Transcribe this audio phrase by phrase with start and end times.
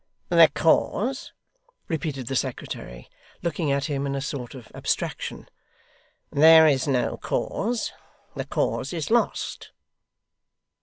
[0.29, 1.31] 'The cause!'
[1.87, 3.07] repeated the secretary,
[3.43, 5.47] looking at him in a sort of abstraction.
[6.31, 7.93] 'There is no cause.
[8.35, 9.69] The cause is lost.